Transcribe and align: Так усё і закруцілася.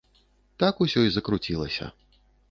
Так 0.61 0.79
усё 0.85 1.03
і 1.07 1.13
закруцілася. 1.17 1.91